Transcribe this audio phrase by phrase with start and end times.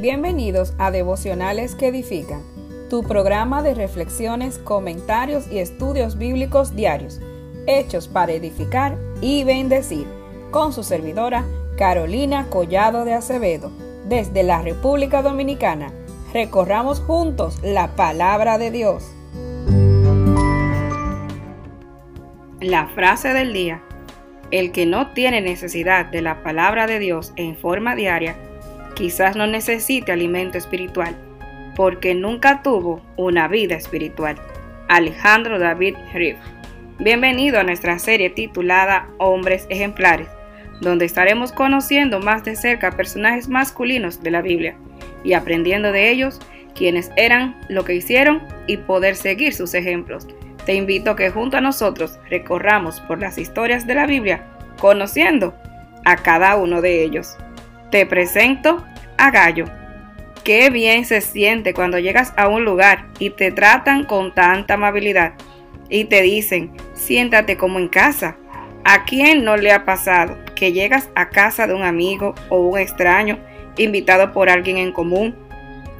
[0.00, 2.44] Bienvenidos a Devocionales que Edifican,
[2.88, 7.20] tu programa de reflexiones, comentarios y estudios bíblicos diarios,
[7.66, 10.06] hechos para edificar y bendecir,
[10.52, 11.44] con su servidora
[11.76, 13.72] Carolina Collado de Acevedo,
[14.08, 15.92] desde la República Dominicana.
[16.32, 19.04] Recorramos juntos la palabra de Dios.
[22.60, 23.82] La frase del día.
[24.52, 28.36] El que no tiene necesidad de la palabra de Dios en forma diaria,
[28.98, 31.16] quizás no necesite alimento espiritual,
[31.76, 34.36] porque nunca tuvo una vida espiritual.
[34.88, 36.36] Alejandro David Riff.
[36.98, 40.26] Bienvenido a nuestra serie titulada Hombres Ejemplares,
[40.80, 44.76] donde estaremos conociendo más de cerca personajes masculinos de la Biblia
[45.22, 46.40] y aprendiendo de ellos
[46.74, 50.26] quienes eran, lo que hicieron y poder seguir sus ejemplos.
[50.66, 54.44] Te invito a que junto a nosotros recorramos por las historias de la Biblia,
[54.80, 55.54] conociendo
[56.04, 57.36] a cada uno de ellos.
[57.90, 58.84] Te presento
[59.16, 59.64] a Gallo.
[60.44, 65.32] Qué bien se siente cuando llegas a un lugar y te tratan con tanta amabilidad
[65.88, 68.36] y te dicen, siéntate como en casa.
[68.84, 72.78] ¿A quién no le ha pasado que llegas a casa de un amigo o un
[72.78, 73.38] extraño
[73.78, 75.34] invitado por alguien en común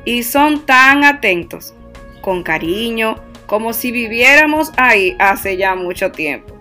[0.05, 1.75] y son tan atentos,
[2.21, 3.17] con cariño,
[3.47, 6.55] como si viviéramos ahí hace ya mucho tiempo?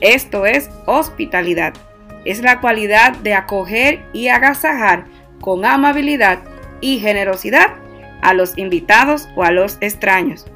[0.00, 1.74] Esto es hospitalidad
[2.24, 5.06] es la cualidad de acoger y agasajar
[5.40, 6.40] con amabilidad
[6.80, 7.74] y generosidad
[8.22, 10.46] a los invitados o a los extraños.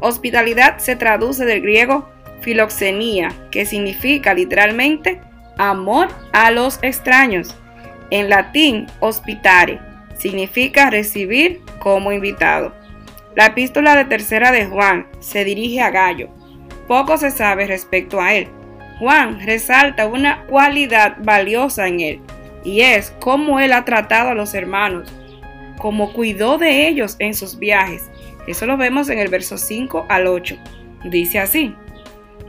[0.00, 2.08] Hospitalidad se traduce del griego
[2.40, 5.20] filoxenía, que significa literalmente
[5.58, 7.54] amor a los extraños.
[8.10, 9.78] En latín, hospitare
[10.16, 12.74] significa recibir como invitado.
[13.36, 16.28] La epístola de tercera de Juan se dirige a Gallo.
[16.88, 18.48] Poco se sabe respecto a él,
[19.00, 22.20] Juan resalta una cualidad valiosa en él,
[22.64, 25.10] y es cómo él ha tratado a los hermanos,
[25.78, 28.10] cómo cuidó de ellos en sus viajes.
[28.46, 30.54] Eso lo vemos en el verso 5 al 8.
[31.04, 31.74] Dice así,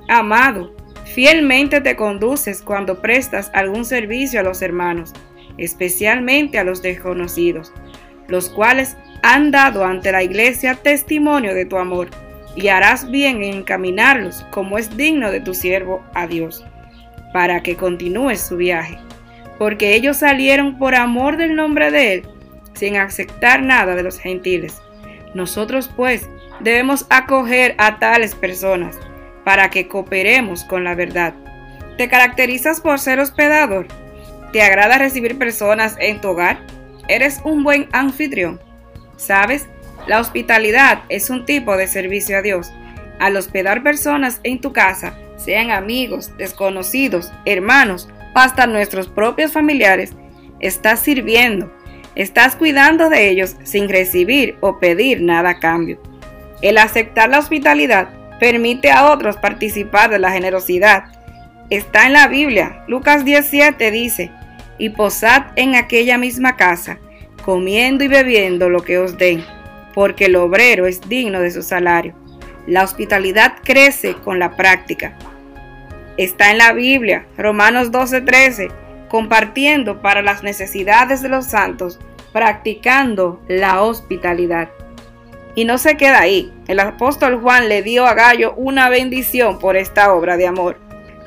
[0.10, 5.14] Amado, fielmente te conduces cuando prestas algún servicio a los hermanos,
[5.58, 7.72] especialmente a los desconocidos,
[8.28, 12.10] los cuales han dado ante la iglesia testimonio de tu amor
[12.56, 16.66] y harás bien en encaminarlos como es digno de tu siervo a Dios,
[17.34, 18.98] para que continúes su viaje,
[19.58, 22.24] porque ellos salieron por amor del nombre de Él,
[22.74, 24.82] sin aceptar nada de los gentiles.
[25.34, 26.28] Nosotros pues
[26.60, 28.98] debemos acoger a tales personas,
[29.44, 31.34] para que cooperemos con la verdad.
[31.98, 33.88] ¿Te caracterizas por ser hospedador?
[34.52, 36.60] ¿Te agrada recibir personas en tu hogar?
[37.08, 38.60] ¿Eres un buen anfitrión?
[39.18, 39.68] ¿Sabes?
[40.08, 42.72] La hospitalidad es un tipo de servicio a Dios.
[43.20, 50.14] Al hospedar personas en tu casa, sean amigos, desconocidos, hermanos hasta nuestros propios familiares,
[50.60, 51.72] estás sirviendo,
[52.16, 56.02] estás cuidando de ellos sin recibir o pedir nada a cambio.
[56.62, 61.06] El aceptar la hospitalidad permite a otros participar de la generosidad.
[61.70, 62.84] Está en la Biblia.
[62.88, 64.32] Lucas 17 dice,
[64.78, 66.98] y posad en aquella misma casa,
[67.44, 69.44] comiendo y bebiendo lo que os den
[69.94, 72.14] porque el obrero es digno de su salario.
[72.68, 75.18] La hospitalidad crece con la práctica.
[76.18, 78.72] Está en la Biblia, Romanos 12:13,
[79.10, 82.00] compartiendo para las necesidades de los santos,
[82.32, 84.70] practicando la hospitalidad.
[85.56, 86.54] Y no se queda ahí.
[86.68, 90.78] El apóstol Juan le dio a Gallo una bendición por esta obra de amor.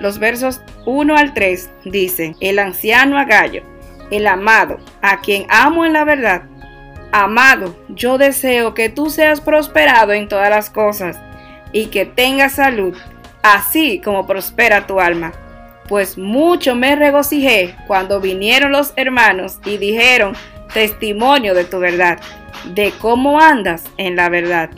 [0.01, 3.63] Los versos 1 al 3 dicen, el anciano a Gallo,
[4.11, 6.45] el amado, a quien amo en la verdad,
[7.17, 11.17] Amado, yo deseo que tú seas prosperado en todas las cosas
[11.71, 12.97] y que tengas salud,
[13.41, 15.33] así como prospera tu alma.
[15.89, 20.35] Pues mucho me regocijé cuando vinieron los hermanos y dijeron
[20.73, 22.19] testimonio de tu verdad,
[22.75, 24.71] de cómo andas en la verdad.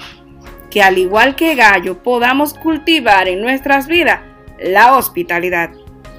[0.70, 4.20] Que al igual que Gallo podamos cultivar en nuestras vidas
[4.58, 5.70] la hospitalidad,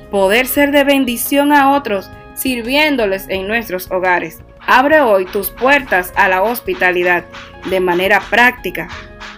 [0.10, 6.28] poder ser de bendición a otros sirviéndoles en nuestros hogares Abre hoy tus puertas a
[6.28, 7.24] la hospitalidad
[7.70, 8.90] de manera práctica.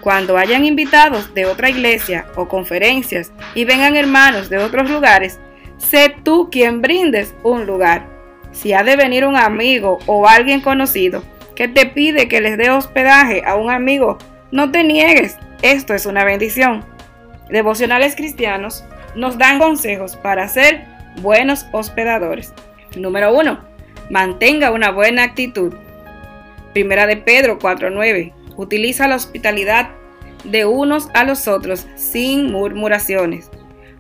[0.02, 5.40] Cuando hayan invitados de otra iglesia o conferencias y vengan hermanos de otros lugares,
[5.78, 8.08] sé tú quien brindes un lugar.
[8.52, 11.24] Si ha de venir un amigo o alguien conocido
[11.56, 14.18] que te pide que les dé hospedaje a un amigo,
[14.50, 16.84] no te niegues, esto es una bendición.
[17.52, 18.84] Devocionales cristianos
[19.14, 20.86] nos dan consejos para ser
[21.22, 22.52] buenos hospedadores.
[22.96, 23.69] Número 1
[24.10, 25.74] Mantenga una buena actitud.
[26.74, 28.34] Primera de Pedro 4:9.
[28.58, 29.90] Utiliza la hospitalidad
[30.44, 33.52] de unos a los otros sin murmuraciones.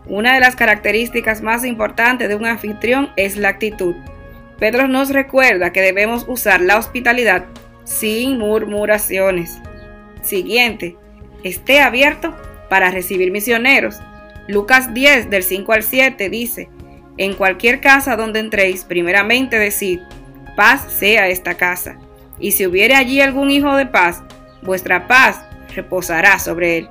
[0.08, 3.96] Una de las características más importantes de un anfitrión es la actitud.
[4.58, 7.46] Pedro nos recuerda que debemos usar la hospitalidad
[7.84, 9.60] sin murmuraciones.
[10.24, 10.98] Siguiente,
[11.44, 12.36] esté abierto
[12.68, 14.00] para recibir misioneros.
[14.48, 16.68] Lucas 10 del 5 al 7 dice,
[17.20, 20.00] en cualquier casa donde entréis, primeramente decid,
[20.56, 21.98] paz sea esta casa.
[22.40, 24.24] Y si hubiere allí algún hijo de paz,
[24.62, 25.44] vuestra paz
[25.76, 26.90] reposará sobre él.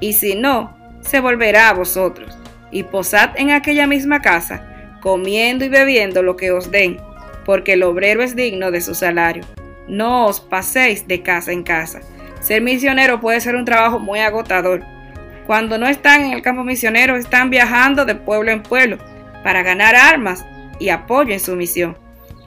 [0.00, 2.34] Y si no, se volverá a vosotros.
[2.70, 4.66] Y posad en aquella misma casa,
[5.02, 6.98] comiendo y bebiendo lo que os den,
[7.44, 9.44] porque el obrero es digno de su salario.
[9.88, 12.00] No os paséis de casa en casa.
[12.40, 14.82] Ser misionero puede ser un trabajo muy agotador.
[15.46, 18.98] Cuando no están en el campo misionero, están viajando de pueblo en pueblo
[19.46, 20.44] para ganar armas
[20.80, 21.96] y apoyo en su misión.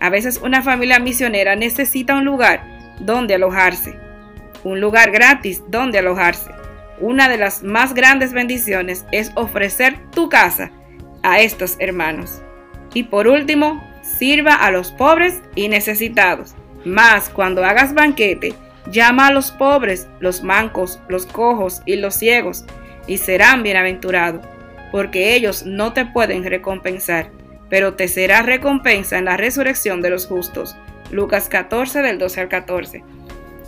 [0.02, 2.62] A veces una familia misionera necesita un lugar
[3.00, 3.96] donde alojarse,
[4.66, 6.52] un lugar gratis donde alojarse.
[7.00, 10.72] Una de las más grandes bendiciones es ofrecer tu casa
[11.24, 12.42] a estos hermanos.
[12.94, 16.54] Y por último, sirva a los pobres y necesitados.
[16.84, 18.56] Más cuando hagas banquete,
[18.92, 22.66] llama a los pobres, los mancos, los cojos y los ciegos,
[23.08, 24.46] y serán bienaventurados,
[24.92, 27.32] porque ellos no te pueden recompensar,
[27.70, 30.76] pero te será recompensa en la resurrección de los justos.
[31.12, 33.04] Lucas 14 del 12 al 14.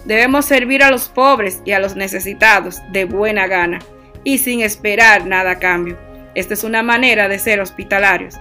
[0.06, 3.80] Debemos servir a los pobres y a los necesitados de buena gana
[4.24, 5.98] y sin esperar nada a cambio.
[6.34, 8.40] Esta es una manera de ser hospitalarios.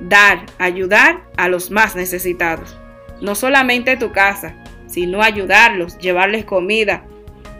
[0.00, 2.80] Dar, ayudar a los más necesitados
[3.20, 4.54] no solamente tu casa,
[4.86, 7.04] sino ayudarlos, llevarles comida,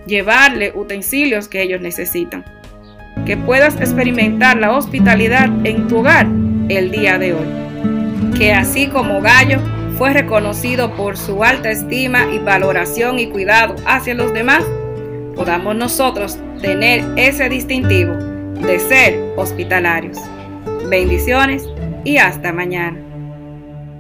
[0.06, 2.44] llevarles utensilios que ellos necesitan.
[3.26, 6.26] Que puedas experimentar la hospitalidad en tu hogar
[6.68, 8.38] el día de hoy.
[8.38, 9.58] Que así como Gallo
[9.98, 14.64] fue reconocido por su alta estima y valoración y cuidado hacia los demás,
[15.34, 20.18] podamos nosotros tener ese distintivo de ser hospitalarios.
[20.88, 21.68] Bendiciones
[22.04, 23.09] y hasta mañana.